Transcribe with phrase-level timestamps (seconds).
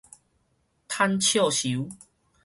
[0.87, 1.87] 坦笑泅